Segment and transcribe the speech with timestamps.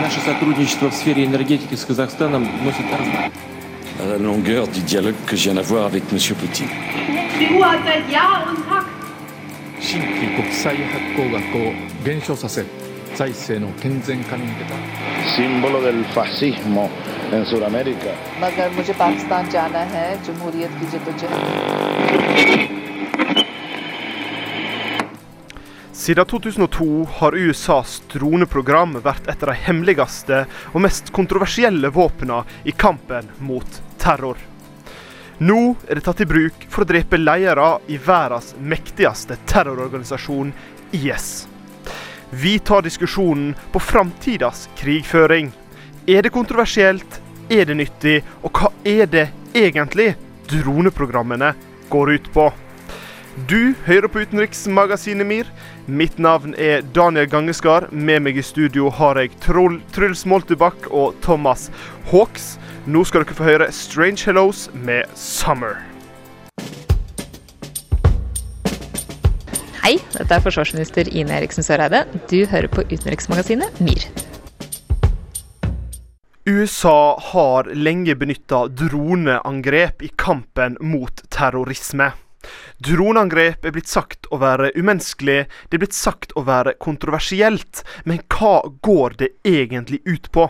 [0.00, 2.86] Наше сотрудничество в сфере энергетики с Казахстаном носит
[4.00, 6.18] à la longueur du dialogue que je viens d'avoir avec M.
[6.36, 6.68] Poutine.
[22.60, 22.81] En
[26.02, 30.40] Siden 2002 har USAs droneprogram vært et av de hemmeligste
[30.72, 34.40] og mest kontroversielle våpnene i kampen mot terror.
[35.38, 40.50] Nå er det tatt i bruk for å drepe ledere i verdens mektigste terrororganisasjon,
[40.90, 41.28] IS.
[42.34, 45.52] Vi tar diskusjonen på framtidas krigføring.
[46.10, 47.20] Er det kontroversielt?
[47.46, 48.16] Er det nyttig?
[48.42, 50.16] Og hva er det egentlig
[50.50, 51.54] droneprogrammene
[51.94, 52.50] går ut på?
[53.32, 55.46] Du hører på Utenriksmagasinet MIR.
[55.88, 57.86] Mitt navn er Daniel Gangeskar.
[57.88, 61.70] Med meg i studio har jeg Trull Truls Moltebakk og Thomas
[62.10, 62.58] Hawks.
[62.84, 65.78] Nå skal dere få høre Strange Hellos med Summer.
[69.80, 72.04] Hei, dette er forsvarsminister Ine Eriksen Søreide.
[72.28, 74.04] Du hører på utenriksmagasinet MIR.
[76.52, 82.10] USA har lenge benytta droneangrep i kampen mot terrorisme.
[82.82, 87.84] Droneangrep er blitt sagt å være umenneskelig, det er blitt sagt å være kontroversielt.
[88.04, 90.48] Men hva går det egentlig ut på?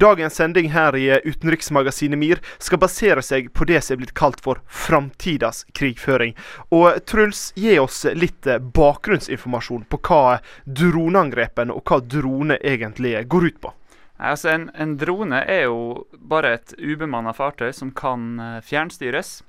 [0.00, 4.38] Dagens sending her i utenriksmagasinet MIR skal basere seg på det som er blitt kalt
[4.44, 6.36] for framtidas krigføring.
[6.70, 13.60] Og Truls, gi oss litt bakgrunnsinformasjon på hva droneangrepene og hva drone egentlig går ut
[13.66, 13.74] på.
[14.20, 19.40] Altså, en, en drone er jo bare et ubemanna fartøy som kan eh, fjernstyres.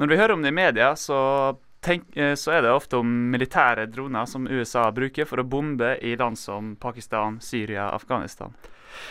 [0.00, 1.18] Når vi hører om det i media, så,
[1.84, 5.96] tenk, eh, så er det ofte om militære droner som USA bruker for å bombe
[6.00, 8.54] i land som Pakistan, Syria, Afghanistan.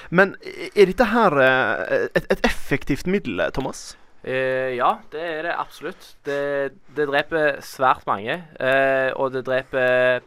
[0.10, 0.36] Men
[0.76, 3.92] er dette her eh, et, et effektivt middel, Thomas?
[4.24, 6.16] Eh, ja, det er det absolutt.
[6.26, 8.38] Det, det dreper svært mange.
[8.60, 10.22] Eh, og det dreper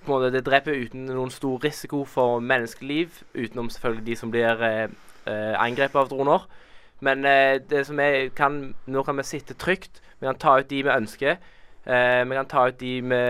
[0.00, 4.30] på en måte, Det dreper uten noen stor risiko for menneskeliv, utenom selvfølgelig de som
[4.32, 4.88] blir eh,
[5.26, 6.46] eh, angrepet av droner.
[7.00, 10.02] Men eh, det som er, kan, nå kan vi sitte trygt.
[10.20, 11.38] Vi kan ta ut de vi ønsker.
[11.86, 13.22] Eh, vi kan ta ut de vi,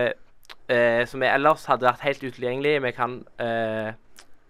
[0.67, 2.83] eh, som vi ellers hadde vært helt utilgjengelige.
[2.83, 3.93] Vi kan, eh,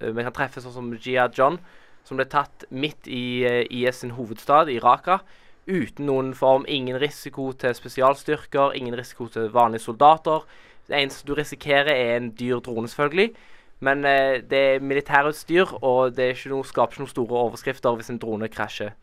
[0.01, 1.59] vi kan treffe sånn som Gia John,
[2.03, 5.21] som ble tatt midt i eh, IS sin hovedstad, i Raqqa.
[5.69, 10.41] Uten noen form, ingen risiko til spesialstyrker, ingen risiko til vanlige soldater.
[10.89, 13.35] Det eneste du risikerer, er en dyr drone, selvfølgelig.
[13.81, 18.11] Men eh, det er militærutstyr, og det ikke noe, skaper ikke noen store overskrifter hvis
[18.13, 18.93] en drone krasjer.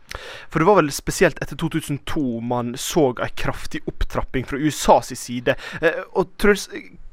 [0.48, 5.56] For det var vel spesielt etter 2002 man så en kraftig opptrapping fra USAs side.
[5.82, 6.68] Eh, og Truls,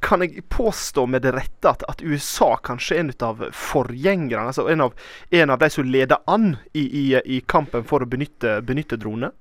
[0.05, 4.51] kan jeg påstå med det rette at, at USA kanskje er en av forgjengerne?
[4.51, 4.93] Altså en av,
[5.33, 9.33] en av de som leder an i, i, i kampen for å benytte, benytte droner?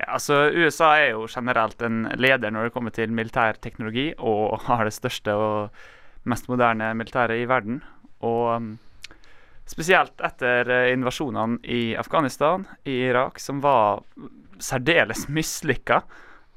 [0.00, 4.60] Ja, altså USA er jo generelt en leder når det kommer til militær teknologi, og
[4.68, 5.80] har det største og
[6.28, 7.80] mest moderne militæret i verden.
[8.26, 8.70] Og um,
[9.68, 14.02] spesielt etter uh, invasjonene i Afghanistan, i Irak, som var
[14.60, 16.02] særdeles mislykka.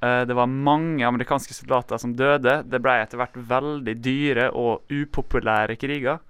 [0.04, 2.62] Uh, det var mange amerikanske soldater som døde.
[2.68, 6.22] Det ble etter hvert veldig dyre og upopulære kriger.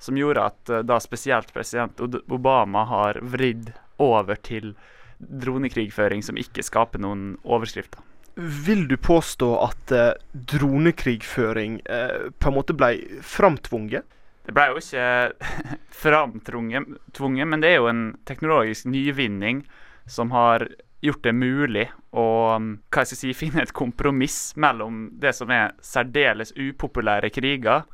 [0.00, 2.00] Som gjorde at uh, da spesielt president
[2.30, 4.72] Obama har vridd over til
[5.20, 8.00] dronekrigføring som ikke skaper noen overskrifter.
[8.34, 12.94] Vil du påstå at eh, dronekrigføring eh, på en måte ble
[13.26, 14.06] framtvunget?
[14.46, 15.50] Det ble jo ikke
[16.02, 19.64] framtvunget, men det er jo en teknologisk nyvinning
[20.08, 20.68] som har
[21.00, 22.26] gjort det mulig å
[22.58, 27.84] hva jeg si, finne et kompromiss mellom det som er særdeles upopulære kriger,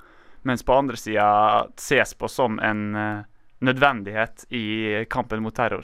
[0.47, 3.25] mens på andre sida ses på som en uh,
[3.67, 5.83] nødvendighet i kampen mot terror.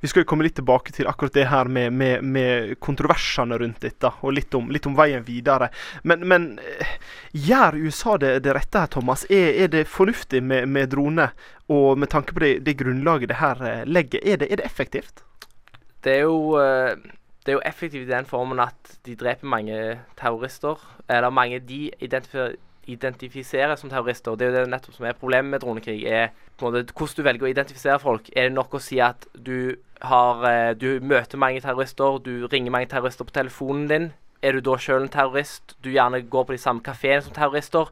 [0.00, 3.80] Vi skal jo komme litt tilbake til akkurat det her med, med, med kontroversene rundt
[3.84, 5.70] dette, og litt om, litt om veien videre.
[6.02, 6.94] Men, men, eh,
[7.32, 9.26] gjør USA det, det rette her, Thomas?
[9.30, 11.34] Er, er det fornuftig med, med droner?
[11.70, 14.66] Og med tanke på det, det grunnlaget det her eh, legger, er det, er det
[14.66, 15.24] effektivt?
[16.04, 16.96] Det er, jo, eh,
[17.44, 19.76] det er jo effektivt i den formen at de dreper mange
[20.18, 20.80] terrorister.
[21.08, 22.56] Eller mange de identifiserer
[22.86, 24.36] identifisere som terrorister.
[24.36, 26.04] Det er jo det nettopp som er problemet med dronekrig.
[26.06, 26.30] er
[26.60, 28.28] måte Hvordan du velger å identifisere folk.
[28.36, 32.70] Er det nok å si at du, har, eh, du møter mange terrorister, du ringer
[32.70, 34.12] mange terrorister på telefonen din?
[34.42, 35.76] Er du da sjøl en terrorist?
[35.82, 37.90] Du gjerne går på de samme kafeene som terrorister?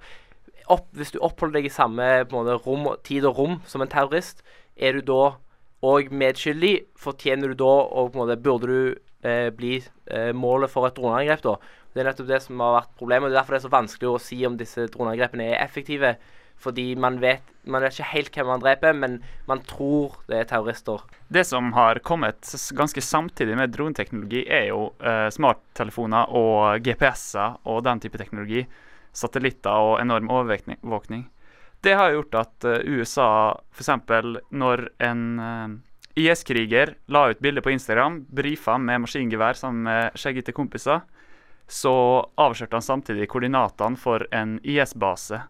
[0.68, 4.42] Opp, hvis du oppholder deg i samme måte, rom, tid og rom som en terrorist,
[4.76, 5.36] er du da
[5.84, 6.74] òg medskyldig?
[6.96, 9.78] Fortjener du da, og på en måte, burde du eh, bli
[10.10, 11.56] eh, målet for et droneangrep da?
[11.94, 13.26] Det er nettopp det som har vært problemet.
[13.26, 16.16] og Det er derfor det er så vanskelig å si om disse droneangrepene er effektive.
[16.58, 20.48] Fordi man vet, man vet ikke helt hvem man dreper, men man tror det er
[20.50, 21.04] terrorister.
[21.30, 27.84] Det som har kommet ganske samtidig med droneteknologi, er jo eh, smarttelefoner og GPS-er og
[27.86, 28.64] den type teknologi.
[29.14, 31.28] Satellitter og enorm overvåkning.
[31.82, 33.92] Det har gjort at eh, USA f.eks.
[34.50, 35.76] når en eh,
[36.18, 41.04] IS-kriger la ut bilde på Instagram, brifa med maskingevær sammen med skjeggete kompiser,
[41.68, 41.94] så
[42.40, 45.42] avslørte han samtidig koordinatene for en IS-base.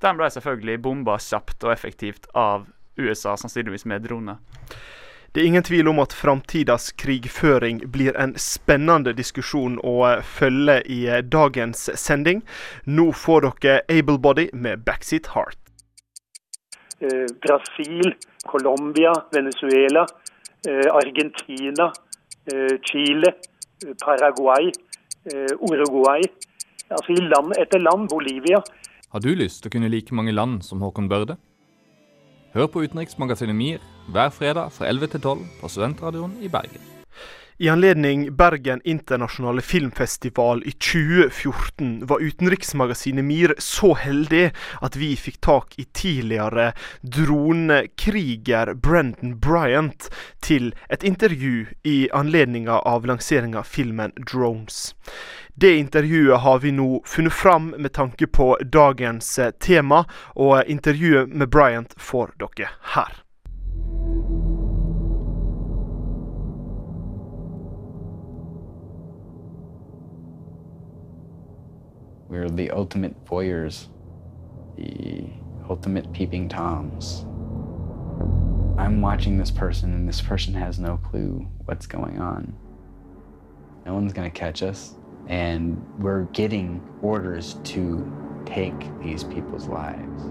[0.00, 2.64] Den ble selvfølgelig bomba kjapt og effektivt av
[2.96, 4.40] USA, sannsynligvis med droner.
[5.32, 9.94] Det er ingen tvil om at framtidas krigføring blir en spennende diskusjon å
[10.26, 12.40] følge i eh, dagens sending.
[12.84, 15.58] Nå får dere Able-Body med Backseat Heart.
[16.98, 18.14] eh, Brasil,
[18.50, 20.06] Colombia, Venezuela,
[20.68, 21.92] eh, Argentina,
[22.82, 23.30] Chile,
[24.02, 24.72] Paraguay,
[25.26, 26.24] Uruguay.
[26.90, 28.62] Altså i land etter land, Bolivia.
[29.10, 31.36] Har du lyst til å kunne like mange land som Håkon Børde?
[32.54, 36.89] Hør på Utenriksmagasinet MIR hver fredag fra 11 til 12 på Studentradioen i Bergen.
[37.60, 44.46] I anledning Bergen internasjonale filmfestival i 2014 var utenriksmagasinet MIR så heldig
[44.80, 46.70] at vi fikk tak i tidligere
[47.02, 50.08] dronekriger Brendan Bryant
[50.40, 54.94] til et intervju i anledninga av lanseringa av filmen 'Drones'.
[55.52, 61.28] Det intervjuet har vi nå funnet fram med tanke på dagens eh, tema, og intervjuet
[61.28, 63.20] med Bryant får dere her.
[72.30, 73.88] We're the ultimate voyeurs,
[74.76, 75.24] the
[75.68, 77.26] ultimate peeping toms.
[78.78, 82.54] I'm watching this person, and this person has no clue what's going on.
[83.84, 84.94] No one's gonna catch us,
[85.28, 88.06] and we're getting orders to
[88.46, 90.22] take these people's lives.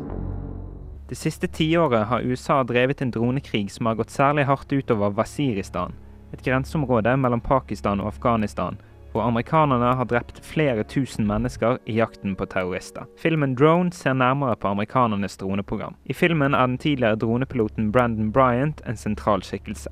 [1.09, 5.91] Det siste tiåret har USA drevet en dronekrig som har gått særlig hardt utover Waziristan,
[6.33, 8.77] et grenseområde mellom Pakistan og Afghanistan,
[9.11, 13.09] hvor amerikanerne har drept flere tusen mennesker i jakten på terrorister.
[13.17, 15.95] Filmen Drone ser nærmere på amerikanernes droneprogram.
[16.06, 19.89] I filmen er den tidligere dronepiloten Brandon Bryant en sentral skikkelse.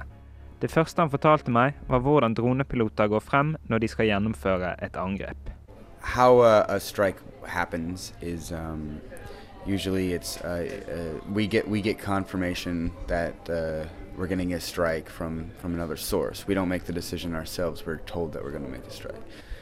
[0.62, 4.98] Det første han fortalte meg, var hvordan dronepiloter går frem når de skal gjennomføre et
[4.98, 5.58] angrep.
[6.08, 9.02] how a, a strike happens is um,
[9.66, 13.86] usually it's uh, uh, we get we get confirmation that uh,
[14.18, 16.48] we're getting a strike from from another source.
[16.48, 17.86] We don't make the decision ourselves.
[17.86, 19.22] We're told that we're going to make a strike.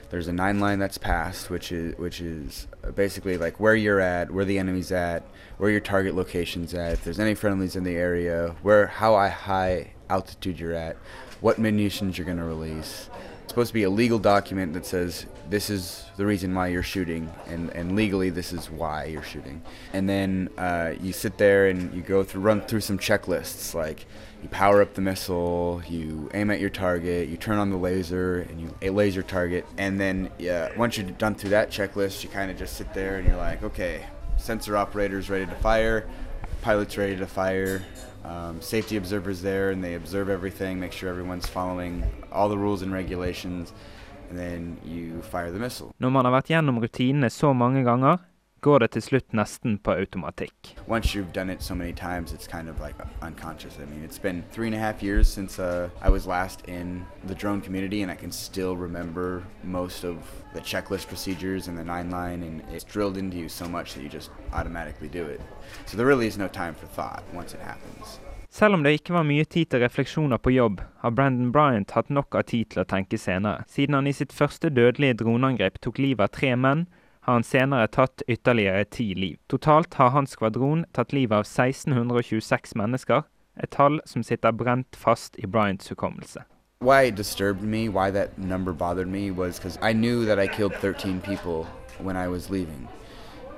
[0.10, 4.00] There's a nine line that's passed, which is which is uh, basically like where you're
[4.00, 5.24] at, where the enemy's at,
[5.58, 6.94] where your target location's at.
[6.94, 10.96] If there's any friendlies in the area, where how high altitude you're at,
[11.42, 13.10] what munitions you're going to release.
[13.44, 16.82] It's supposed to be a legal document that says this is the reason why you're
[16.82, 19.62] shooting, and, and legally this is why you're shooting.
[19.94, 24.06] And then uh, you sit there and you go through, run through some checklists like
[24.46, 28.46] you power up the missile, you aim at your target, you turn on the laser,
[28.48, 29.66] and you a laser target.
[29.80, 33.18] And then yeah, once you're done through that checklist, you kind of just sit there
[33.18, 34.06] and you're like, okay,
[34.38, 36.08] sensor operators ready to fire,
[36.62, 37.82] pilots ready to fire,
[38.24, 42.84] um, safety observers there, and they observe everything, make sure everyone's following all the rules
[42.84, 43.74] and regulations,
[44.30, 45.92] and then you fire the missile.
[45.98, 48.22] Når man har vært gjennom rutinene så mange ganger,
[48.66, 50.74] går det til slutt nesten på automatikk.
[50.88, 52.96] Once you've done it so times, kind of like.
[53.22, 57.06] I mean, it's been three and a half years since uh, I was last in
[57.28, 60.18] the drone community, and I can still remember most of
[60.54, 64.04] the checklist procedures and the nine line, and it's drilled into you so much that
[64.04, 65.42] you just automatically do it.
[65.86, 68.20] So there really is no time for thought once it happens.
[68.50, 72.10] Selv om det ikke var mye tid til refleksjoner på jobb, har Brandon Bryant hatt
[72.10, 73.66] nok av tid til å tenke senere.
[73.68, 76.86] Siden han i sitt første dødelige droneangrep tok livet av tre menn,
[77.26, 79.38] har han senere tatt ytterligere ti liv.
[79.50, 83.24] Totalt har hans skvadron tatt livet av 1626 mennesker,
[83.58, 86.44] et tall som sitter brent fast i Bryants hukommelse.
[86.82, 90.48] Why it disturbed me, why that number bothered me, was because I knew that I
[90.48, 91.66] killed 13 people
[91.98, 92.88] when I was leaving.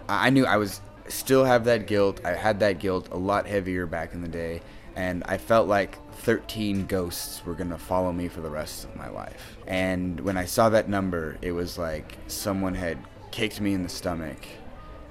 [0.07, 2.21] I knew I was still have that guilt.
[2.23, 4.61] I had that guilt a lot heavier back in the day,
[4.95, 9.09] and I felt like 13 ghosts were gonna follow me for the rest of my
[9.09, 9.57] life.
[9.67, 12.97] And when I saw that number, it was like someone had
[13.37, 14.47] kicked me in the stomach,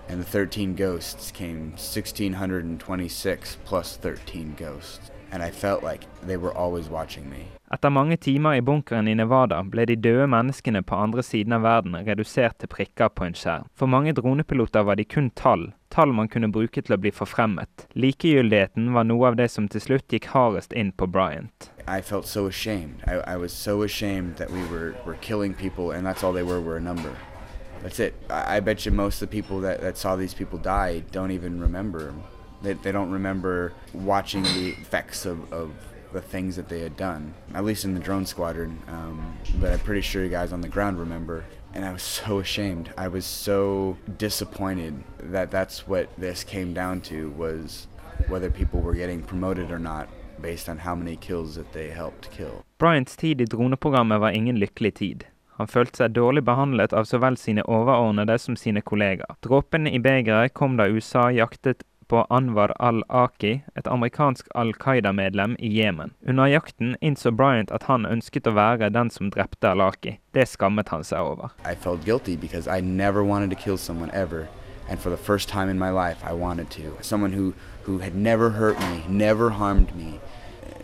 [0.09, 5.13] and the 13 ghosts came 1626 plus 13 ghosts.
[5.31, 7.47] And I felt like they were always watching me.
[7.71, 11.63] Etter mange timer i bunkeren i Nevada ble de døde menneskene på andre siden av
[11.63, 13.69] verden redusert til prikker på en skjerm.
[13.75, 17.87] For mange dronepiloter var de kun tall, tall man kunne bruke til å bli forfremmet.
[17.95, 21.71] Likegyldigheten var noe av det som til slutt gikk hardest inn på Bryant.
[21.87, 23.07] I felt so ashamed.
[23.07, 26.47] I, I was so ashamed that we were, were killing people, and that's all they
[26.47, 27.15] were, were a number.
[27.87, 28.15] That's it.
[28.29, 31.31] I, I bet you most of the people that, that saw these people die don't
[31.31, 32.13] even remember.
[32.61, 35.71] They, they don't remember watching the effects of, of
[36.13, 38.83] the things that they had done, at least in the drone squadron.
[38.89, 41.45] Um, but I'm pretty sure you guys on the ground remember.
[41.75, 42.93] And I was so ashamed.
[42.99, 47.87] I was so disappointed that that's what this came down to was
[48.27, 50.09] whether people were getting promoted or not
[50.41, 52.65] based on how many kills that they helped kill.
[52.79, 55.27] Bryants tid i var ingen lykkelig tid.
[55.57, 59.39] Han følte seg dårlig behandlet av så vel sine overordnede som sine kollegaer.
[59.45, 65.73] Dråpen i begeret kom da USA jaktet på Anwar al-Aki, et amerikansk Al Qaida-medlem i
[65.79, 66.13] Jemen.
[66.29, 70.19] Under jakten innså Bryant at han ønsket å være den som drepte al-Aki.
[70.37, 71.51] Det skammet han seg over.
[71.65, 74.47] I felt guilty because I never wanted to kill someone ever.
[74.89, 76.97] And for the first time in my life, I wanted to.
[77.01, 80.21] Someone who, who had never hurt me, never harmed me,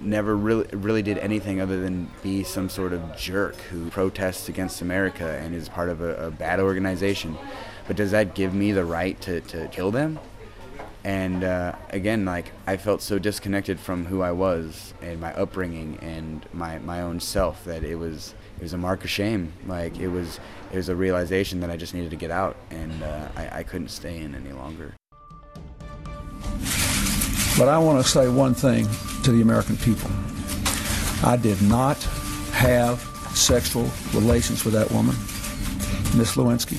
[0.01, 4.81] never really really did anything other than be some sort of jerk who protests against
[4.81, 7.37] America and is part of a, a bad organization.
[7.87, 10.19] But does that give me the right to, to kill them?
[11.05, 15.99] And uh, again, like I felt so disconnected from who I was and my upbringing
[16.01, 19.53] and my, my own self that it was it was a mark of shame.
[19.67, 20.39] Like it was
[20.71, 23.63] it was a realization that I just needed to get out and uh, I, I
[23.65, 24.95] couldn't stay in any longer.
[27.59, 28.89] But I want to say one thing
[29.25, 30.11] to the American people.
[31.23, 32.03] I did not
[32.53, 32.99] have
[33.35, 35.15] sexual relations with that woman,
[36.17, 36.79] Miss Lewinsky.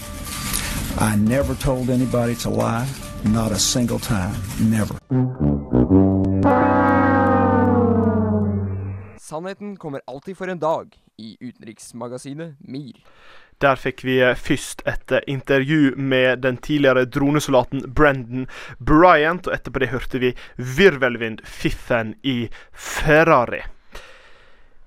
[0.99, 2.87] I never told anybody to lie,
[3.23, 4.95] not a single time, never.
[9.19, 13.03] Sannheten kommer alltid for en dag i utenriksmagasinet MIR.
[13.63, 18.47] Der fikk vi eh, først et eh, intervju med den tidligere dronesoldaten Brendan
[18.79, 23.61] Bryant, og etterpå det hørte vi virvelvind-fiffen i Ferrari.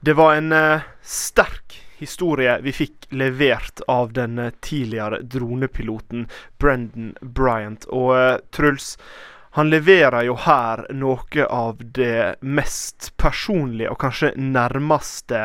[0.04, 6.26] Det var en uh, sterk historie vi fikk levert av den tidligere dronepiloten
[6.60, 7.88] Brendan Bryant.
[7.88, 8.98] Og Truls,
[9.56, 15.38] han leverer jo her noe av det mest personlige og kanskje nærmeste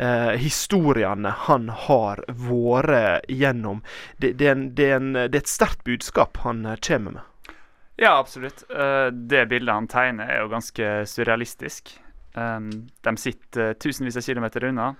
[0.00, 3.82] eh, historiene han har vært gjennom.
[4.16, 7.54] Det, det, er en, det, er en, det, er et sterkt budskap han kommer med.
[8.00, 8.64] Ja, absolutt.
[8.72, 11.92] Uh, det bildet han tegner, er jo ganske surrealistisk.
[12.32, 12.70] Um,
[13.04, 14.94] de sitter tusenvis av kilometer unna,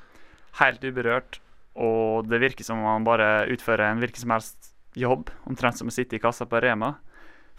[0.61, 1.41] helt uberørt,
[1.81, 5.89] og det virker som om han bare utfører en hvilken som helst jobb, omtrent som
[5.89, 6.99] å sitte i kassa på Rema.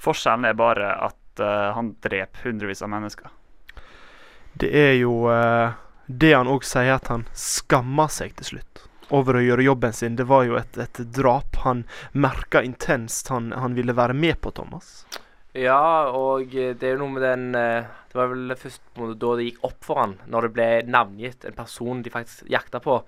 [0.01, 3.29] Forskjellen er bare at uh, han dreper hundrevis av mennesker.
[4.53, 5.74] Det er jo uh,
[6.08, 10.15] det han òg sier, at han skammer seg til slutt over å gjøre jobben sin.
[10.17, 14.53] Det var jo et, et drap han merka intenst han, han, ville være med på,
[14.55, 15.03] Thomas.
[15.51, 18.86] Ja, og det er jo noe med den Det var vel først
[19.20, 22.79] da det gikk opp for han, når det ble navngitt en person de faktisk jakta
[22.84, 23.01] på.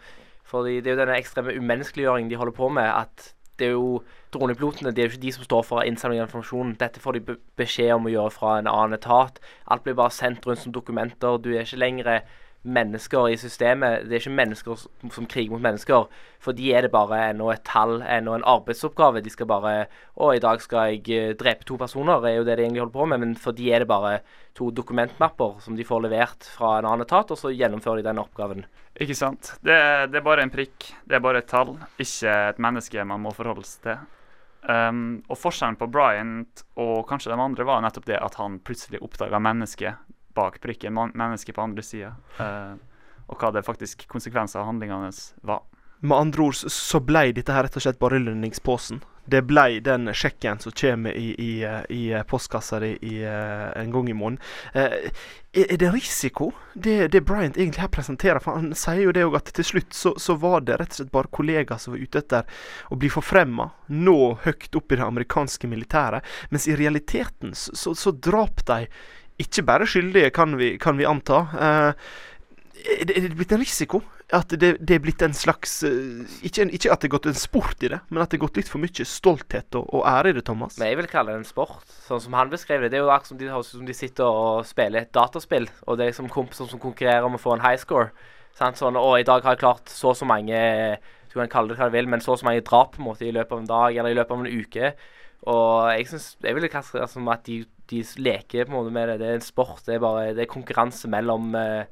[0.52, 2.92] Fordi det er jo denne ekstreme umenneskeliggjøringen de holder på med.
[2.92, 6.26] at det er jo Dronepilotene det er jo ikke de som står for innsamling av
[6.26, 6.72] informasjon.
[6.82, 9.38] Dette får de beskjed om å gjøre fra en annen etat.
[9.70, 11.38] Alt blir bare sendt rundt som dokumenter.
[11.38, 12.10] Du er ikke lenger
[12.64, 14.06] mennesker i systemet.
[14.08, 16.08] Det er ikke mennesker som kriger mot mennesker.
[16.44, 19.24] For de er det bare ennå et tall, ennå en arbeidsoppgave.
[19.24, 19.74] De skal bare
[20.14, 22.96] Å, i dag skal jeg eh, drepe to personer, er jo det de egentlig holder
[22.96, 23.24] på med.
[23.24, 24.22] Men for de er det bare
[24.56, 28.22] to dokumentmapper som de får levert fra en annen etat, og så gjennomfører de den
[28.22, 28.66] oppgaven.
[29.02, 29.56] Ikke sant.
[29.62, 29.78] Det,
[30.12, 30.92] det, er bare en prikk.
[31.04, 34.04] Det er bare et tall, ikke et menneske man må forholde seg til.
[34.64, 39.02] Um, og forskjellen på Bryant og kanskje de andre var nettopp det at han plutselig
[39.04, 42.14] oppdaga mennesket bak prikken, mennesket på andre sida.
[42.40, 42.76] Uh,
[43.32, 45.12] og hva det faktisk konsekvenser av handlingene
[45.48, 45.64] var.
[46.04, 49.00] Med andre ord så ble dette her rett og slett bare lønningsposen.
[49.24, 51.52] Det ble den sjekken som kommer i, i,
[51.96, 54.42] i postkassa di en gang i måneden.
[54.76, 55.08] Eh,
[55.54, 58.44] er det risiko, det, det Bryant egentlig her presenterer?
[58.44, 61.00] For Han sier jo det òg at til slutt så, så, var det rett og
[61.00, 62.62] slett bare kollegaer som var ute etter
[62.92, 66.28] å bli forfremma, nå høyt opp i det amerikanske militæret.
[66.52, 68.90] Mens i realiteten så, så, så drap de
[69.44, 71.44] ikke bare skyldige, kan vi, kan vi anta.
[71.54, 72.10] Eh,
[72.84, 74.02] er det, er det blitt en risiko?
[74.34, 77.38] at det, det, er blitt en slags uh, ikke, ikke, at det er gått en
[77.38, 80.32] sport i det, men at det er gått litt for mye stolthet og, og ære
[80.32, 80.78] i det, Thomas.
[80.82, 82.94] Men jeg vil kalle det en sport, sånn som han beskrev det.
[82.94, 86.06] Det er jo akkurat som de, som de sitter og spiller et dataspill, og det
[86.06, 88.10] er liksom kompiser som konkurrerer om å få en high score.
[88.58, 88.80] Sant?
[88.80, 90.54] Sånn, og i dag har jeg klart så og så mange
[91.32, 93.08] Du kan kalle det hva du vil, men så og så mange drap på en
[93.08, 94.92] måte i løpet av en dag eller i løpet av en uke.
[95.50, 98.94] Og jeg synes, jeg vil kaste det som at de, de, leker på en måte
[98.96, 99.20] med det.
[99.20, 99.84] Det er en sport.
[99.86, 101.84] Det er bare det er konkurranse mellom uh,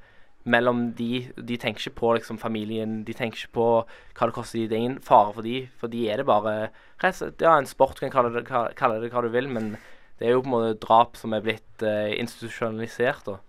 [0.43, 1.27] mellom de.
[1.38, 4.60] De tenker ikke på liksom, familien, de tenker ikke på hva det koster.
[4.60, 4.70] de.
[4.70, 8.12] Det er ingen fare for de, for de er det bare Ja, en sport, kan
[8.13, 9.75] kalle det, kalle det hva du vil, men
[10.20, 13.25] det er jo på en måte drap som er blitt uh, institusjonalisert.
[13.25, 13.39] da.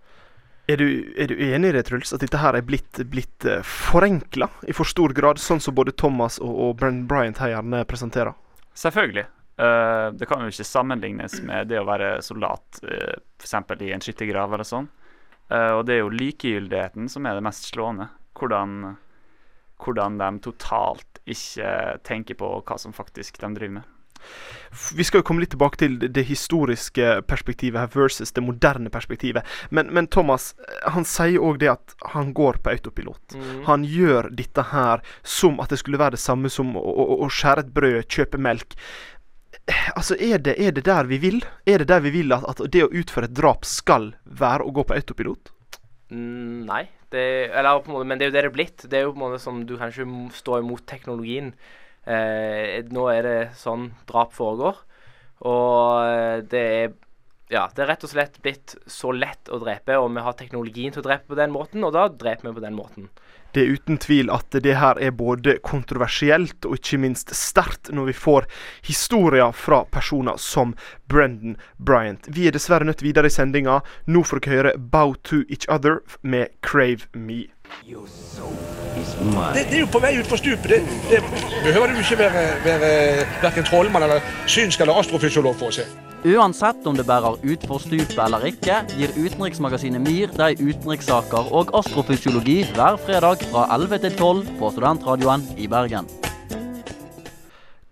[0.71, 0.87] Er du,
[1.19, 4.73] er du enig i det, Truls, at dette her er blitt, blitt uh, forenkla i
[4.73, 8.33] for stor grad, sånn som både Thomas og, og Brenn Bryant her gjerne presenterer?
[8.73, 9.27] Selvfølgelig.
[9.53, 13.53] Uh, det kan jo ikke sammenlignes med det å være soldat, uh, f.eks.
[13.85, 14.89] i en skyttergrav eller sånn.
[15.51, 18.09] Uh, og det er jo likegyldigheten som er det mest slående.
[18.33, 18.95] Hvordan,
[19.83, 23.89] hvordan de totalt ikke tenker på hva som faktisk de driver med.
[24.95, 29.45] Vi skal jo komme litt tilbake til det historiske perspektivet her versus det moderne perspektivet.
[29.69, 30.53] Men, men Thomas
[30.95, 33.35] han sier òg det at han går på autopilot.
[33.37, 33.63] Mm.
[33.67, 37.29] Han gjør dette her som at det skulle være det samme som å, å, å
[37.29, 38.77] skjære et brød, kjøpe melk.
[39.93, 41.43] Altså, er det, er det, der vi vil?
[41.69, 44.73] Er det der vi vil at, at det å utføre et drap skal være å
[44.75, 45.53] gå på autopilot?
[46.11, 46.83] Mm, nei.
[47.13, 48.85] Det, eller, måte, men det er jo det det er blitt.
[48.89, 51.53] Det er jo på en måte som du kan ikke stå imot teknologien.
[52.03, 54.81] Eh, nå er det sånn drap foregår.
[55.43, 56.93] Og det er
[57.53, 60.93] ja, det er rett og slett blitt så lett å drepe, og vi har teknologien
[60.93, 63.09] til å drepe på den måten, og da dreper vi på den måten.
[63.53, 68.09] Det er uten tvil at det her er både kontroversielt og ikke minst sterkt når
[68.09, 68.47] vi får
[68.89, 70.73] historier fra personer som
[71.09, 72.27] Brendan Bryant.
[72.33, 73.81] Vi er dessverre nødt videre i sendinga.
[74.09, 77.52] Nå får dere høre 'Bow to Each Other' med 'Crave Me'.
[79.53, 80.69] Det, det, er jo på vei utfor stupet.
[80.69, 81.21] Det, det
[81.65, 82.89] behøver du ikke være, være
[83.43, 85.85] verken trollmann eller synsk eller astrofysiolog for å se.
[86.23, 92.61] Uansett om det bærer utfor stupet eller ikke, gir utenriksmagasinet MIR deg utenrikssaker og astrofysiologi
[92.77, 96.07] hver fredag fra 11 til 12 på Studentradioen i Bergen.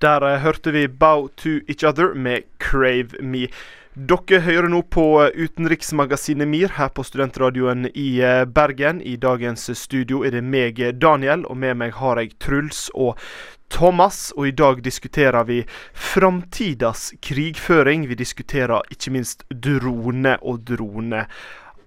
[0.01, 3.51] Der uh, hørte vi 'Bow to Each Other' med 'Crave Me'.
[3.91, 5.03] Dere hører nå på
[5.35, 9.01] utenriksmagasinet MIR her på studentradioen i eh, Bergen.
[9.03, 13.19] I dagens studio er det meg, Daniel, og med meg har jeg Truls og
[13.67, 14.29] Thomas.
[14.37, 18.07] Og i dag diskuterer vi framtidas krigføring.
[18.07, 21.25] Vi diskuterer ikke minst drone og drone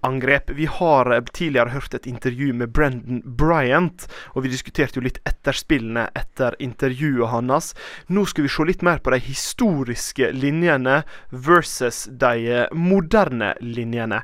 [0.05, 0.51] angrep.
[0.55, 5.21] Vi har eh, tidligere hørt et intervju med Brendan Bryant, og vi diskuterte jo litt
[5.25, 7.73] etterspillene etter intervjuet hans.
[8.07, 14.21] Nå skal vi se litt mer på de historiske linjene versus de eh, moderne linjene.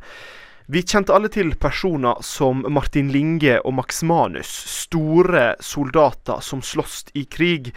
[0.71, 7.01] Vi kjente alle til personer som Martin Linge og Max Manus, store soldater som sloss
[7.11, 7.74] i krig.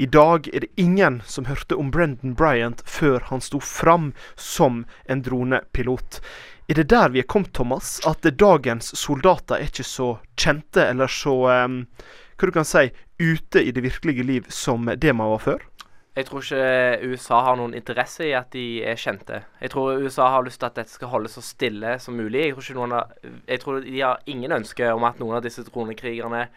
[0.00, 4.86] I dag er det ingen som hørte om Brendan Bryant før han sto fram som
[5.04, 6.22] en dronepilot.
[6.72, 7.98] Er det der vi er kommet, Thomas?
[8.08, 11.36] At dagens soldater er ikke så kjente, eller så
[11.68, 11.82] um,
[12.40, 12.88] hva du kan si,
[13.20, 15.68] ute i det virkelige liv som det man var før?
[16.18, 19.36] Jeg tror ikke USA har noen interesse i at de er kjente.
[19.62, 22.48] Jeg tror USA har lyst til at dette skal holdes så stille som mulig.
[22.48, 23.12] Jeg tror, ikke noen av,
[23.46, 26.48] jeg tror de har ingen ønske om at noen av disse dronekrigerne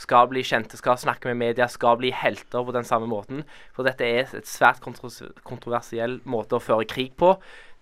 [0.00, 3.44] skal bli kjente, skal snakke med media, skal bli helter på den samme måten.
[3.76, 7.34] For dette er et svært kontroversiell måte å føre krig på.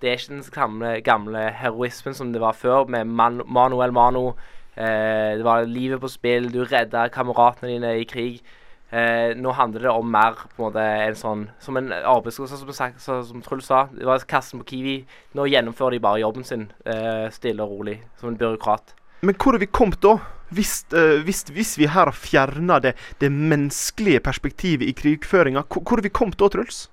[0.03, 4.33] Det er ikke den gamle, gamle heroismen som det var før, med man, Manuel Mano.
[4.75, 8.43] Eh, det var livet på spill, du redda kameratene dine i krig.
[8.91, 12.95] Eh, nå handler det om mer på en måte en sånn Som en arbeidsgruppe, som,
[12.97, 13.83] som, som Truls sa.
[13.93, 14.97] Det var kassen på Kiwi.
[15.37, 18.95] Nå gjennomfører de bare jobben sin eh, stille og rolig, som en byråkrat.
[19.21, 20.17] Men hvor har vi kommet da?
[20.55, 25.83] Hvis, uh, hvis, hvis vi her har fjerna det, det, menneskelige perspektivet i krigføringa, hvor,
[25.83, 26.87] hvor har vi kommet da, Truls?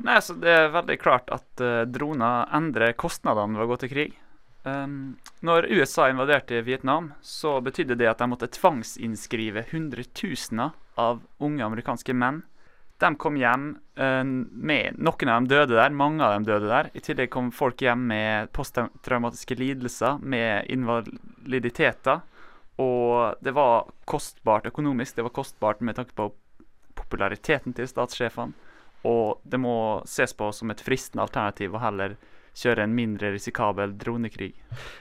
[0.00, 3.92] Nei, så Det er veldig klart at uh, droner endrer kostnadene ved å gå til
[3.92, 4.14] krig.
[4.64, 11.64] Um, når USA invaderte Vietnam, så betydde det at de måtte tvangsinnskrive hundretusener av unge
[11.64, 12.42] amerikanske menn.
[13.00, 16.90] De kom hjem uh, med Noen av dem døde der, mange av dem døde der.
[16.92, 22.20] I tillegg kom folk hjem med posttraumatiske lidelser, med invaliditeter.
[22.80, 26.30] Og det var kostbart økonomisk, det var kostbart med tanke på
[26.96, 28.68] populariteten til statssjefene.
[29.08, 32.18] Og det må ses på som et fristende alternativ å heller
[32.60, 34.52] kjøre en mindre risikabel dronekrig.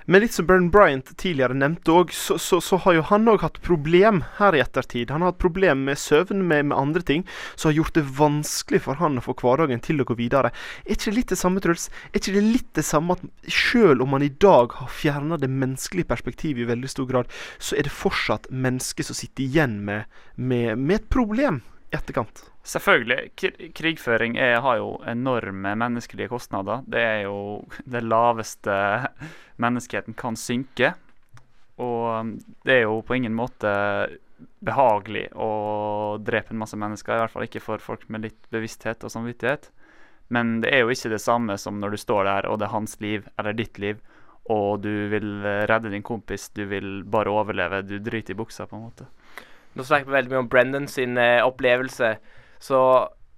[0.09, 3.43] Men litt som Bern Bryant tidligere nevnte òg, så, så, så, har jo han òg
[3.45, 5.11] hatt problem her i ettertid.
[5.13, 8.83] Han har hatt problem med søvn, med, med, andre ting, som har gjort det vanskelig
[8.87, 10.53] for han å få hverdagen til å gå videre.
[10.85, 11.89] Er ikke det litt det samme, Truls?
[12.11, 15.51] Er ikke det litt det samme at selv om man i dag har fjerna det
[15.51, 20.09] menneskelige perspektivet i veldig stor grad, så er det fortsatt mennesker som sitter igjen med,
[20.35, 21.61] med, med et problem
[21.95, 22.43] etterkant?
[22.63, 23.31] Selvfølgelig.
[23.75, 26.83] Krigføring er, har jo enorme menneskelige kostnader.
[26.87, 28.75] Det er jo det laveste
[29.63, 30.93] menneskeheten kan synke.
[31.79, 32.33] Og um,
[32.67, 33.71] det er jo på ingen måte
[34.63, 37.15] behagelig å drepe en masse mennesker.
[37.15, 39.69] I hvert fall ikke for folk med litt bevissthet og samvittighet.
[40.29, 42.75] Men det er jo ikke det samme som når du står der, og det er
[42.75, 43.97] hans liv eller ditt liv,
[44.49, 47.81] og du vil redde din kompis, du vil bare overleve.
[47.85, 49.07] Du driter i buksa, på en måte.
[49.77, 52.15] Nå snakker vi veldig mye om Brendan sin eh, opplevelse.
[52.63, 52.81] Så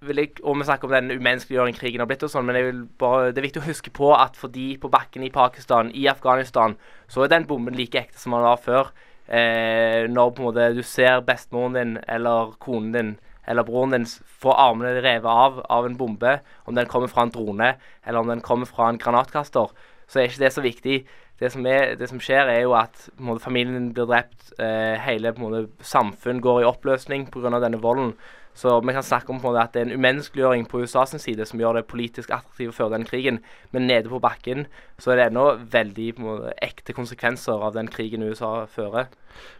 [0.02, 3.30] vil jeg, og vi snakker om den umenneskeliggjøringen krigen har blitt og sånn, men bare,
[3.30, 6.74] det er viktig å huske på at for de på bakken i Pakistan, i Afghanistan,
[7.10, 8.90] så er den bomben like ekte som den var før.
[9.28, 13.12] Eh, når på en måte du ser bestemoren din eller konen din
[13.46, 14.06] eller broren din
[14.42, 16.34] få armene revet av av en bombe,
[16.66, 17.72] om den kommer fra en drone
[18.04, 19.70] eller om den kommer fra en granatkaster,
[20.08, 20.96] så er ikke det så viktig.
[21.42, 25.32] Det som, er, det som skjer, er jo at måte, familien blir drept, eh, hele
[25.40, 27.50] måte, samfunn går i oppløsning pga.
[27.58, 28.12] denne volden.
[28.54, 31.06] Så vi kan snakke om på en måte at det er en umenneskeliggjøring på USA
[31.08, 33.40] sin side som gjør det politisk attraktivt å føre den krigen,
[33.72, 34.66] men nede på bakken
[35.00, 39.08] så er det ennå veldig måte, ekte konsekvenser av den krigen USA fører.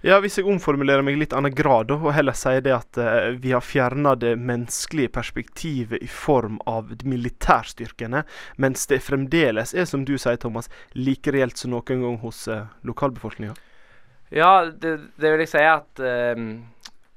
[0.05, 3.55] Ja, Hvis jeg omformulerer meg litt annen grad og heller sier det at uh, vi
[3.57, 8.27] har fjerna det menneskelige perspektivet i form av militærstyrkene,
[8.61, 12.67] mens det fremdeles er, som du sier, Thomas, like reelt som noen gang hos uh,
[12.85, 13.57] lokalbefolkninga?
[14.33, 16.37] Ja, det, det, vil jeg si at uh,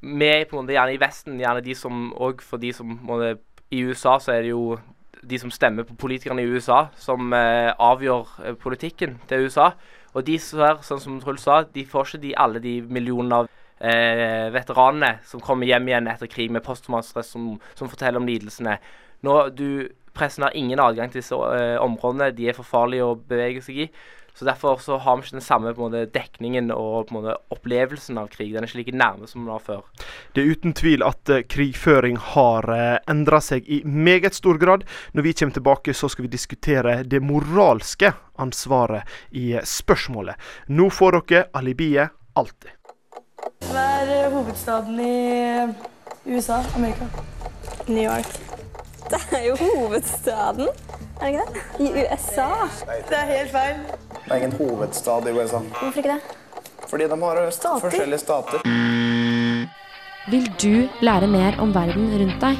[0.05, 2.97] vi er på en måte gjerne i Vesten, gjerne de som òg for de som
[3.07, 3.37] måte,
[3.73, 4.77] I USA så er det jo
[5.25, 9.71] de som stemmer på politikerne i USA, som eh, avgjør eh, politikken til USA.
[10.13, 13.49] Og de her, sånn som Truls sa, de får ikke de, alle de millionene av
[13.79, 18.77] eh, veteranene som kommer hjem igjen etter krig med posttraumatisk som, som forteller om lidelsene.
[19.25, 22.31] Nå, du, Pressen har ingen adgang til disse eh, områdene.
[22.35, 23.89] De er for farlige å bevege seg i.
[24.35, 28.51] Så Derfor så har vi ikke den samme måte, dekningen og måte, opplevelsen av krig.
[28.51, 29.85] Den er ikke like nærme som den var før.
[30.35, 34.59] Det er uten tvil at uh, krigføring har uh, eh, endra seg i meget stor
[34.59, 34.83] grad.
[35.15, 40.35] Når vi kommer tilbake, så skal vi diskutere det moralske ansvaret i uh, spørsmålet.
[40.67, 42.75] Nå får dere alibiet alltid.
[43.71, 46.59] Hva er hovedstaden i USA?
[46.75, 47.07] Amerika?
[47.87, 48.54] New York.
[49.09, 50.67] Det er jo hovedstaden,
[51.21, 51.61] er det ikke det?
[51.79, 52.47] I USA.
[53.09, 53.75] Det er helt feil.
[54.25, 55.57] Det er ingen hovedstad i USA.
[55.57, 56.21] Hvorfor ikke det?
[56.89, 57.79] Fordi de har stater.
[57.79, 58.59] forskjellige stater.
[60.31, 62.55] Vil du lære mer om verden rundt deg?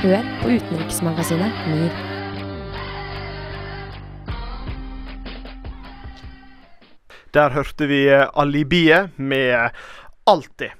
[0.00, 1.92] Hør på utenriksmagasinet MIR.
[7.34, 9.70] Der hørte vi alibiet med
[10.26, 10.72] Alltid.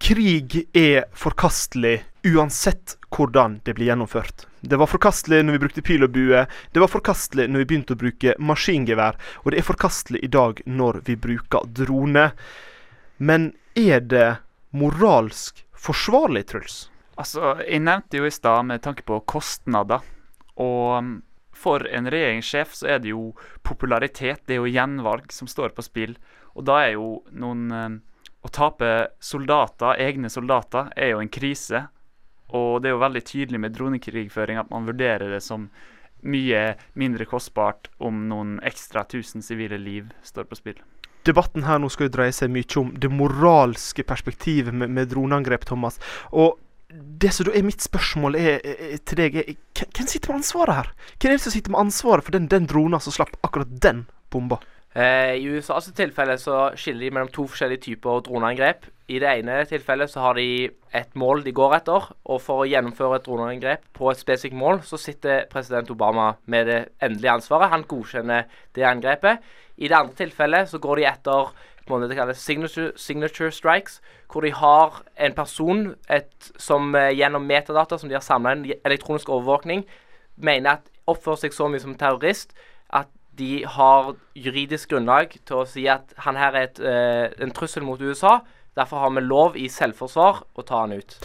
[0.00, 4.46] Krig er forkastelig uansett hvordan det blir gjennomført.
[4.60, 7.94] Det var forkastelig når vi brukte pil og bue, det var forkastelig når vi begynte
[7.94, 12.30] å bruke maskingevær, og det er forkastelig i dag når vi bruker drone.
[13.18, 14.28] Men er det
[14.74, 16.88] moralsk forsvarlig, Truls?
[17.18, 20.04] Altså, Jeg nevnte jo i stad med tanke på kostnader.
[20.58, 21.14] Og um,
[21.54, 23.32] for en regjeringssjef så er det jo
[23.66, 26.14] popularitet, det er jo gjenvalg, som står på spill.
[26.54, 27.98] Og da er jo noen um,
[28.38, 28.88] Å tape
[29.18, 31.88] soldater, egne soldater, er jo en krise.
[32.56, 35.68] Og det er jo veldig tydelig med dronekrigføring at man vurderer det som
[36.26, 36.62] mye
[36.98, 40.80] mindre kostbart om noen ekstra tusen sivile liv står på spill.
[41.28, 45.66] Debatten her nå skal jo dreie seg mye om det moralske perspektivet med, med droneangrep,
[45.68, 46.00] Thomas.
[46.32, 46.56] Og
[46.88, 50.78] det som da er mitt spørsmål er, er, til deg, er hvem sitter med ansvaret
[50.78, 50.90] her?
[51.18, 54.06] Hvem er det som sitter med ansvaret for den, den dronen som slapp akkurat den
[54.32, 54.62] bomba?
[54.96, 58.88] Eh, I USAs tilfelle så skiller de mellom to forskjellige typer droneangrep.
[59.08, 62.68] I det ene tilfellet så har de et mål de går etter, og for å
[62.68, 67.72] gjennomføre et droneangrep på et spesifikt mål, så sitter president Obama med det endelige ansvaret.
[67.72, 68.44] Han godkjenner
[68.76, 69.40] det angrepet.
[69.80, 71.52] I det andre tilfellet så går de etter
[71.88, 77.96] det kalles signature, signature, strikes, hvor de har en person et, som eh, gjennom metadata
[77.96, 79.86] som de har samla en elektronisk overvåkning,
[80.36, 82.52] mener at oppfører seg så mye som terrorist
[82.92, 87.54] at de har juridisk grunnlag til å si at han her er et, eh, en
[87.56, 88.40] trussel mot USA.
[88.78, 91.16] Derfor har vi lov i selvforsvar å ta han ut.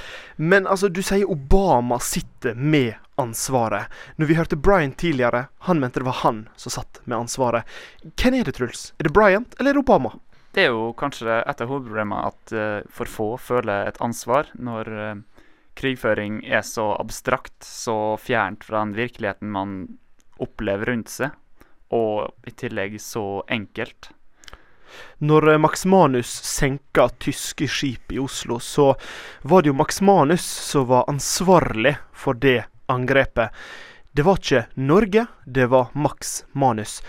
[0.42, 3.92] Men altså, du sier Obama sitter med ansvaret.
[4.18, 7.70] Når vi hørte Bryant tidligere, han mente det var han som satt med ansvaret.
[8.18, 8.88] Hvem er det, Truls?
[8.98, 10.16] Er det Bryant eller er det Obama?
[10.54, 14.90] Det er jo kanskje et av hovedproblemene at uh, for få føler et ansvar når
[14.94, 15.46] uh,
[15.78, 19.78] krigføring er så abstrakt, så fjernt fra den virkeligheten man
[20.42, 21.34] opplever rundt seg
[21.94, 24.10] og i tillegg så enkelt.
[25.24, 28.94] Når eh, Max Manus senka tyske skip i Oslo, så
[29.42, 33.54] var det jo Max Manus som var ansvarlig for det angrepet.
[34.14, 37.02] Det var ikke Norge, det var Max Manus.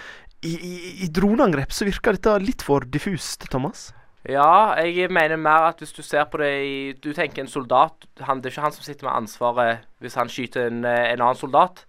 [0.44, 3.90] I, i, i droneangrep så virker dette litt for diffust, Thomas?
[4.24, 8.06] Ja, jeg mener mer at hvis du ser på det i Du tenker en soldat.
[8.24, 11.20] Han, det er ikke han som sitter med ansvaret hvis han skyter en, eh, en
[11.20, 11.84] annen soldat.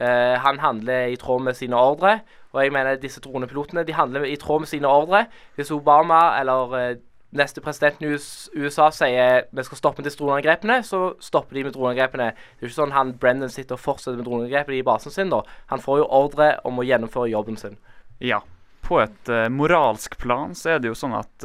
[0.00, 2.20] Uh, han handler i tråd med sine ordre.
[2.54, 5.26] Og jeg mener disse dronepilotene de handler i tråd med sine ordre.
[5.58, 7.00] Hvis Obama eller uh,
[7.36, 8.14] neste president i
[8.58, 12.30] USA sier vi skal stoppe disse droneangrepene, så stopper de med droneangrepene.
[12.32, 15.30] Det er ikke sånn han Brendan sitter og fortsetter med droneangrepene i basen sin.
[15.30, 15.44] da.
[15.70, 17.76] Han får jo ordre om å gjennomføre jobben sin.
[18.18, 18.40] Ja.
[18.80, 21.44] På et uh, moralsk plan så er det jo sånn at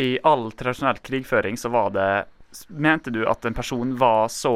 [0.00, 2.08] i all tradisjonell krigføring så var det
[2.68, 4.54] mente du at en person var så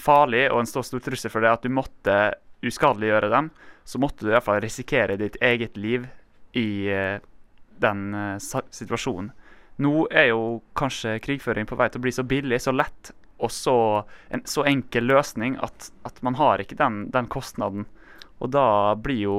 [0.00, 2.18] farlig og en så stor trussel for deg at du måtte
[2.66, 3.50] uskadeliggjøre dem,
[3.84, 6.08] så måtte du iallfall risikere ditt eget liv
[6.58, 7.20] i eh,
[7.78, 9.30] den eh, situasjonen.
[9.78, 13.52] Nå er jo kanskje krigføring på vei til å bli så billig, så lett og
[13.54, 13.76] så,
[14.34, 17.86] en så enkel løsning at, at man har ikke den, den kostnaden.
[18.42, 19.38] Og da blir jo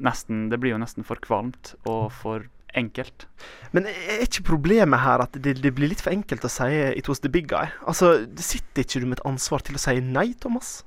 [0.00, 3.26] nesten Det blir jo nesten for kvalmt og for enkelt.
[3.72, 7.08] Men er ikke problemet her at det, det blir litt for enkelt å si 'it
[7.08, 7.70] was the big guy'?
[7.86, 10.84] Altså, Sitter ikke du med et ansvar til å si nei, Thomas?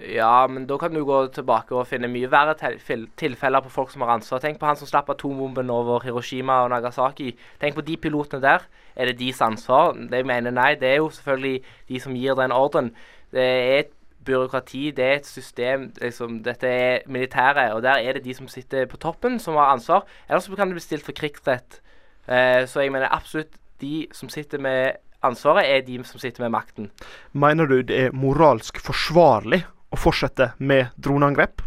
[0.00, 3.90] Ja, men da kan du gå tilbake og finne mye verre til tilfeller på folk
[3.92, 4.40] som har ansvar.
[4.40, 7.32] Tenk på han som slapp atombomben over Hiroshima og Nagasaki.
[7.60, 8.64] Tenk på de pilotene der.
[8.96, 9.92] Er det deres ansvar?
[9.92, 10.74] De mener nei.
[10.80, 12.90] Det er jo selvfølgelig de som gir den ordren.
[13.32, 13.92] Det er et
[14.24, 18.48] byråkrati, det er et system liksom, Dette er militæret, og der er det de som
[18.48, 20.06] sitter på toppen, som har ansvar.
[20.28, 21.80] Ellers kan det bli stilt for krigsrett.
[22.28, 26.50] Eh, så jeg mener absolutt de som sitter med ansvaret, er de som sitter med
[26.54, 26.90] makten.
[27.32, 31.62] Mener du det er moralsk forsvarlig å fortsette med droneangrep?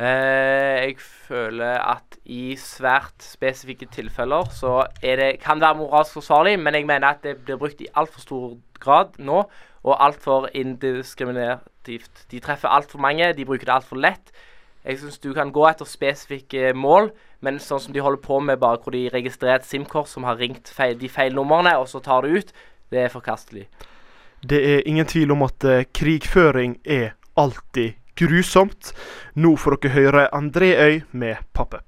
[0.00, 0.96] Eh, jeg
[1.28, 6.86] føler at i svært spesifikke tilfeller så det, kan det være moralsk forsvarlig, men jeg
[6.88, 9.42] mener at det blir brukt i altfor stor grad nå,
[9.82, 10.48] og altfor
[11.90, 12.30] indiskriminativt.
[12.30, 14.32] De treffer altfor mange, de bruker det altfor lett.
[14.84, 18.58] Jeg syns du kan gå etter spesifikke mål, men sånn som de holder på med,
[18.58, 22.00] bare hvor de registrerer et SIM-kort som har ringt feil, de feil numrene, og så
[22.00, 22.52] tar det ut,
[22.90, 23.68] det er forkastelig.
[24.40, 28.94] Det er ingen tvil om at eh, krigføring er alltid grusomt.
[29.36, 31.84] Nå får dere høre André Øy med Pop-Up.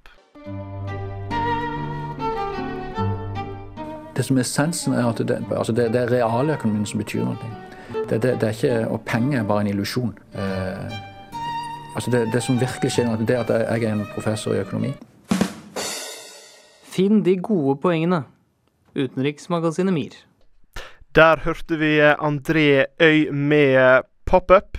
[4.12, 7.62] Det som er essensen, er at det, altså det, det er realøkonomien som betyr noe.
[8.11, 10.12] Det, det, det er ikke, og penger er bare en illusjon.
[10.35, 10.98] Eh,
[11.94, 14.92] altså det, det som virkelig skjer, det er at jeg er en professor i økonomi.
[16.92, 18.24] Finn de gode poengene.
[18.92, 20.16] Utenriksmagasinet MIR.
[21.14, 24.78] Der hørte vi André Øy med Pop-Up.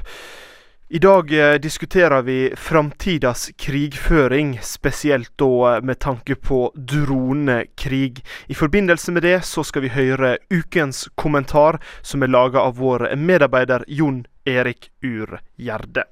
[0.90, 8.24] I dag eh, diskuterer vi framtidas krigføring, spesielt da eh, med tanke på dronekrig.
[8.48, 13.16] I forbindelse med det så skal vi høre ukens kommentar, som er laga av vår
[13.16, 16.04] medarbeider Jon Erik Ur Gjerde.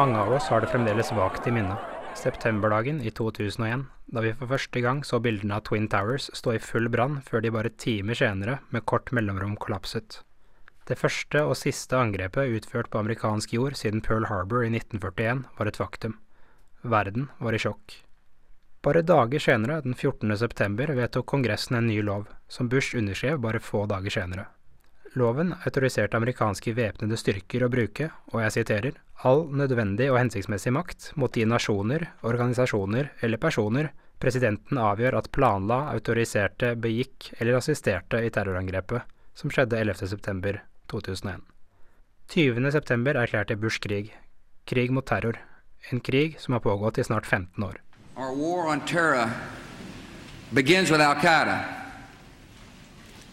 [0.00, 1.74] Mange av oss har det fremdeles vagt i minne.
[2.16, 6.60] Septemberdagen i 2001, da vi for første gang så bildene av Twin Towers stå i
[6.64, 10.22] full brann før de bare timer senere med kort mellomrom kollapset.
[10.88, 15.68] Det første og siste angrepet utført på amerikansk jord siden Pearl Harbor i 1941 var
[15.68, 16.16] et faktum.
[16.80, 17.98] Verden var i sjokk.
[18.80, 20.32] Bare dager senere, den 14.
[20.46, 24.48] september, vedtok Kongressen en ny lov, som Bush underskrev bare få dager senere.
[25.18, 31.10] Loven autoriserte amerikanske væpnede styrker å bruke, og jeg siterer, all nødvendig og hensiktsmessig makt
[31.20, 38.30] mot de nasjoner, organisasjoner eller personer presidenten avgjør at planla, autoriserte, begikk eller assisterte i
[38.32, 39.04] terrorangrepet
[39.36, 40.08] som skjedde 11.
[40.08, 40.60] september
[40.92, 41.40] 2001.
[42.30, 42.72] 20.
[42.72, 44.12] september erklærte Bush krig.
[44.68, 45.38] Krig mot terror.
[45.90, 47.80] En krig som har pågått i snart 15 år.
[48.16, 49.30] Our war on terror
[50.52, 51.64] begins with Al Qaeda,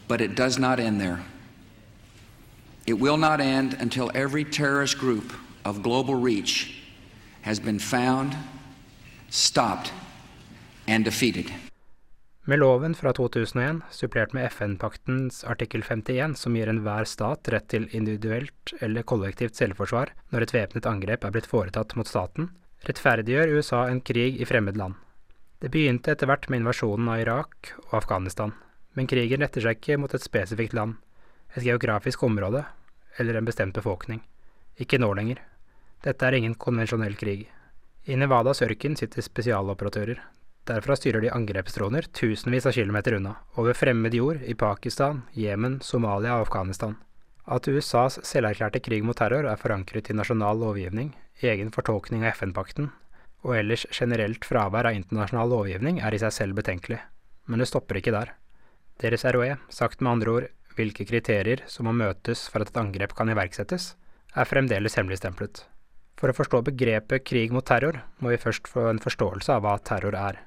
[0.08, 1.20] but it does not end there.
[2.86, 5.34] It will not end until every terrorist group
[5.68, 6.82] of global reach
[7.42, 8.36] has been found,
[9.30, 9.94] stopped,
[10.88, 11.52] and defeated.
[12.44, 17.90] Med loven fra 2001, supplert med FN-paktens artikkel 51, som gir enhver stat rett til
[17.92, 22.48] individuelt eller kollektivt selvforsvar når et væpnet angrep er blitt foretatt mot staten,
[22.88, 24.96] rettferdiggjør USA en krig i fremmed land.
[25.60, 28.56] Det begynte etter hvert med invasjonen av Irak og Afghanistan,
[28.96, 30.96] men krigen retter seg ikke mot et spesifikt land,
[31.52, 32.64] et geografisk område
[33.20, 34.24] eller en bestemt befolkning.
[34.80, 35.44] Ikke nå lenger.
[36.06, 37.48] Dette er ingen konvensjonell krig.
[38.06, 40.20] I Nevadas ørken sitter spesialoperatører.
[40.68, 46.36] Derfra styrer de angrepsdroner tusenvis av kilometer unna, over fremmed jord i Pakistan, Jemen, Somalia
[46.36, 46.98] og Afghanistan.
[47.48, 52.90] At USAs selverklærte krig mot terror er forankret i nasjonal lovgivning, egen fortolkning av FN-pakten,
[53.48, 57.00] og ellers generelt fravær av internasjonal lovgivning er i seg selv betenkelig.
[57.48, 58.34] Men det stopper ikke der.
[59.00, 63.16] Deres ROE, sagt med andre ord hvilke kriterier som må møtes for at et angrep
[63.18, 63.96] kan iverksettes,
[64.36, 65.64] er fremdeles hemmeligstemplet.
[66.18, 69.76] For å forstå begrepet krig mot terror, må vi først få en forståelse av hva
[69.86, 70.40] terror er.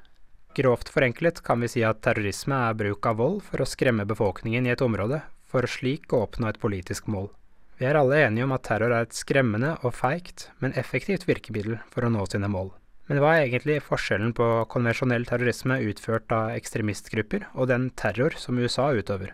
[0.59, 4.67] Grovt forenklet kan vi si at terrorisme er bruk av vold for å skremme befolkningen
[4.67, 7.31] i et område, for slik å oppnå et politisk mål.
[7.79, 11.79] Vi er alle enige om at terror er et skremmende og feigt, men effektivt virkemiddel
[11.95, 12.75] for å nå sine mål.
[13.09, 18.59] Men hva er egentlig forskjellen på konvensjonell terrorisme utført av ekstremistgrupper og den terror som
[18.59, 19.33] USA utøver?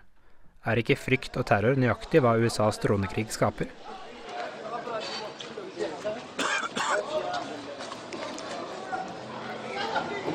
[0.69, 3.73] Er ikke frykt og terror nøyaktig hva USAs dronekrig skaper?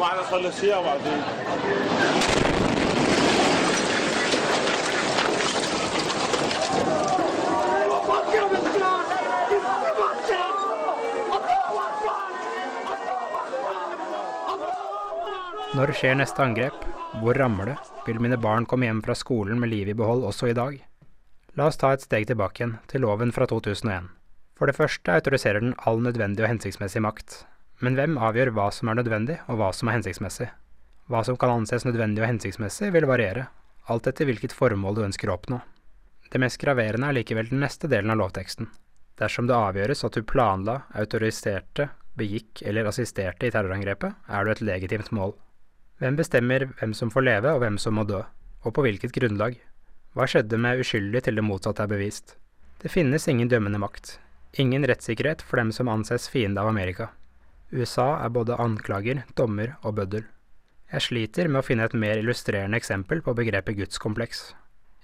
[0.00, 1.22] ومعنا ثلاثية وبعدين
[15.76, 16.76] Når skjer neste angrep?
[17.20, 17.74] Hvor rammer det?
[18.06, 20.78] Vil mine barn komme hjem fra skolen med livet i behold også i dag?
[21.58, 24.06] La oss ta et steg tilbake igjen, til loven fra 2001.
[24.56, 27.42] For det første autoriserer den all nødvendig og hensiktsmessig makt.
[27.81, 30.51] Men hvem avgjør hva som er nødvendig, og hva som er hensiktsmessig?
[31.09, 33.47] Hva som kan anses nødvendig og hensiktsmessig, vil variere,
[33.89, 35.57] alt etter hvilket formål du ønsker å oppnå.
[36.31, 38.69] Det mest graverende er likevel den neste delen av lovteksten.
[39.19, 44.63] Dersom det avgjøres at du planla, autoriserte, begikk eller assisterte i terrorangrepet, er du et
[44.63, 45.33] legitimt mål.
[46.01, 48.21] Hvem bestemmer hvem som får leve og hvem som må dø,
[48.61, 49.57] og på hvilket grunnlag?
[50.15, 52.35] Hva skjedde med uskyldig til det motsatte er bevist?
[52.81, 54.17] Det finnes ingen dømmende makt,
[54.59, 57.11] ingen rettssikkerhet for dem som anses fiende av Amerika.
[57.71, 60.25] USA er både anklager, dommer og bøddel.
[60.91, 64.49] Jeg sliter med å finne et mer illustrerende eksempel på begrepet gudskompleks.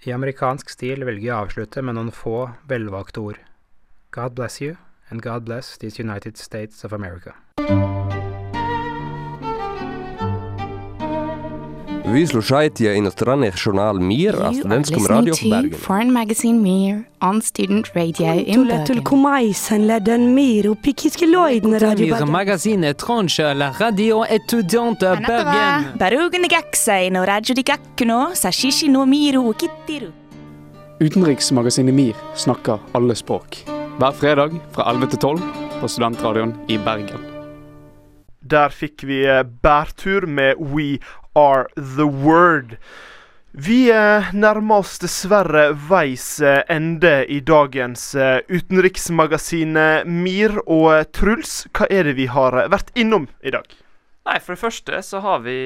[0.06, 3.40] I amerikansk stil velger jeg å avslutte med noen få, velvalgte ord.
[4.12, 4.76] God bless you,
[5.10, 7.36] and God bless these United States of America.
[12.14, 15.72] Vi slušajte иностранный журнал «Мир» о студентском радио Bergen.
[15.72, 19.04] Foreign magazine on student radio in Bergen.
[22.32, 22.94] magazine
[23.54, 24.24] la radio
[25.28, 25.86] Bergen.
[31.00, 33.46] Utenriksmagasinet MIR snakker alle språk.
[34.00, 35.42] Hver fredag fra 11 til 12
[35.82, 37.27] på Studentradioen i Bergen.
[38.48, 41.00] Der fikk vi eh, bærtur med We
[41.36, 42.78] Are The Word.
[43.52, 50.62] Vi eh, nærmer oss dessverre veis eh, ende i dagens utenriksmagasinet utenriksmagasin MIR.
[50.64, 53.68] Og Truls, hva er det vi har vært innom i dag?
[54.28, 55.58] Nei, For det første så har vi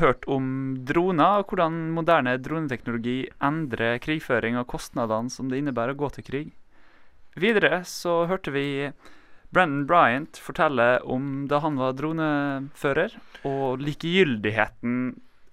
[0.00, 6.02] hørt om droner, og hvordan moderne droneteknologi endrer krigføring og kostnadene som det innebærer å
[6.04, 6.50] gå til krig.
[7.38, 8.66] Videre så hørte vi
[9.54, 13.14] Brendan Bryant fortelle om da han var dronefører,
[13.48, 14.98] og likegyldigheten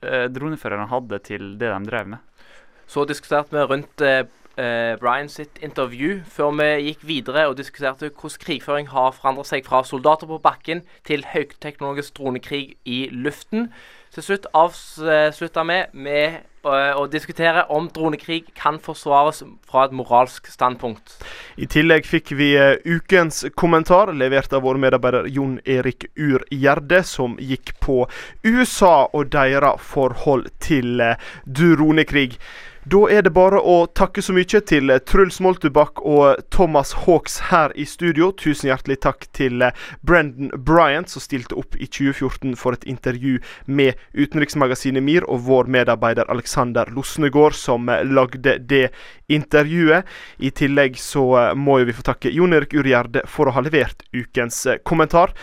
[0.04, 2.50] eh, droneførerne hadde til det de drev med.
[2.88, 4.26] Så diskuterte vi rundt eh,
[4.60, 9.66] eh, Brian sitt intervju, før vi gikk videre og diskuterte hvordan krigføring har forandret seg
[9.66, 13.72] fra soldater på bakken til høyteknologisk dronekrig i luften.
[14.16, 20.48] Til slutt avslutta vi med eh, å diskutere om dronekrig kan forsvares fra et moralsk
[20.48, 21.18] standpunkt.
[21.60, 27.02] I tillegg fikk vi eh, ukens kommentar, levert av vår medarbeider Jon Erik Ur Gjerde,
[27.04, 28.06] som gikk på
[28.48, 32.38] USA og deres forhold til eh, dronekrig.
[32.86, 37.40] Da er det bare å takke så mye til eh, Truls Moltubakk og Thomas Hawks
[37.50, 38.28] her i studio.
[38.38, 39.74] Tusen hjertelig takk til eh,
[40.06, 45.74] Brendan Bryant, som stilte opp i 2014 for et intervju med utenriksmagasinet MIR, og vår
[45.80, 48.92] medarbeider Alexander Losnegård, som eh, lagde det
[49.34, 50.06] intervjuet.
[50.38, 54.06] I tillegg så eh, må vi få takke Jon Erik Urgjerde for å ha levert
[54.14, 55.34] ukens eh, kommentar.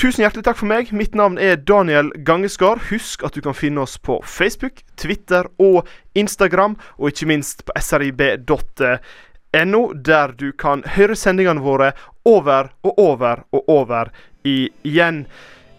[0.00, 0.94] Tusen hjertelig takk for meg.
[0.96, 2.78] Mitt navn er Daniel Gangeskar.
[2.88, 5.84] Husk at du kan finne oss på Facebook, Twitter og
[6.16, 11.92] Instagram, og ikke minst på srib.no, der du kan høre sendingene våre
[12.24, 14.08] over og over og over
[14.40, 15.26] igjen.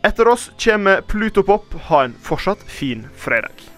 [0.06, 1.74] Etter oss kommer Pluto Pop.
[1.90, 3.71] Ha en fortsatt fin fredag.